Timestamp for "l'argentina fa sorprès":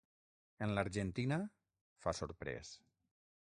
0.77-2.73